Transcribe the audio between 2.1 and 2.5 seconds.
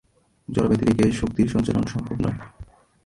নয়।